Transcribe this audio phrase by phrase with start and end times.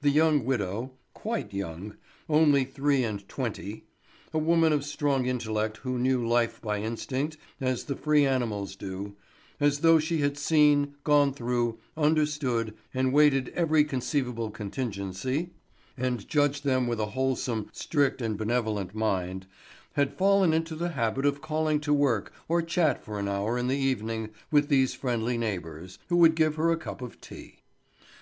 [0.00, 6.62] The young widow—quite young, only three and twenty—a woman of strong intellect who knew life
[6.62, 9.14] by instinct as the free animals do,
[9.60, 15.50] as though she had seen, gone through, understood, and weighted every conceivable contingency,
[15.98, 19.46] and judged them with a wholesome, strict, and benevolent mind,
[19.96, 23.68] had fallen into the habit of calling to work or chat for an hour in
[23.68, 27.60] the evening with these friendly neighbours, who would give her a cup of tea.